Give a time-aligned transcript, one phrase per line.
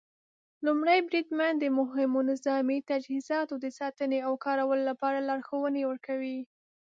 [0.65, 6.39] لومړی بریدمن د مهمو نظامي تجهیزاتو د ساتنې او کارولو لپاره لارښوونې ورکوي.